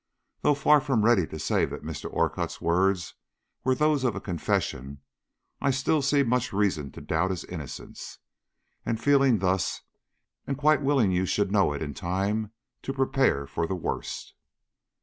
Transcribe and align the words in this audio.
Though 0.41 0.55
far 0.55 0.81
from 0.81 1.05
ready 1.05 1.27
to 1.27 1.37
say 1.37 1.63
that 1.65 1.83
Mr. 1.83 2.11
Orcutt's 2.11 2.59
words 2.59 3.13
were 3.63 3.75
those 3.75 4.03
of 4.03 4.23
confession, 4.23 4.97
I 5.61 5.69
still 5.69 6.01
see 6.01 6.23
much 6.23 6.51
reason 6.51 6.91
to 6.93 7.01
doubt 7.01 7.29
his 7.29 7.43
innocence, 7.43 8.17
and, 8.83 8.99
feeling 8.99 9.37
thus, 9.37 9.81
am 10.47 10.55
quite 10.55 10.81
willing 10.81 11.11
you 11.11 11.27
should 11.27 11.51
know 11.51 11.71
it 11.73 11.83
in 11.83 11.93
time 11.93 12.51
to 12.81 12.93
prepare 12.93 13.45
for 13.45 13.67
the 13.67 13.75
worst." 13.75 14.33